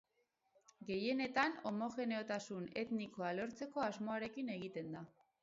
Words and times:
Gehienetan 0.87 1.53
homogeneotasun 1.65 2.65
etnikoa 2.83 3.31
lortzeko 3.41 3.87
asmoarekin 3.91 4.53
egiten 4.57 4.93
da. 4.99 5.07